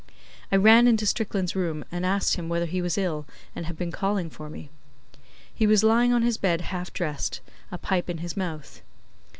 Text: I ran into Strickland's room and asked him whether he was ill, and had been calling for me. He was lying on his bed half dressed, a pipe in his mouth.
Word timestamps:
I 0.51 0.55
ran 0.55 0.87
into 0.87 1.05
Strickland's 1.05 1.55
room 1.55 1.85
and 1.91 2.03
asked 2.07 2.35
him 2.35 2.49
whether 2.49 2.65
he 2.65 2.81
was 2.81 2.97
ill, 2.97 3.27
and 3.55 3.67
had 3.67 3.77
been 3.77 3.91
calling 3.91 4.31
for 4.31 4.49
me. 4.49 4.71
He 5.53 5.67
was 5.67 5.83
lying 5.83 6.11
on 6.11 6.23
his 6.23 6.37
bed 6.39 6.61
half 6.61 6.91
dressed, 6.91 7.39
a 7.71 7.77
pipe 7.77 8.09
in 8.09 8.17
his 8.17 8.35
mouth. 8.35 8.81